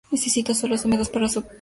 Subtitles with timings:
[0.09, 1.49] Necesita suelos húmedos para su óptimo desarrollo.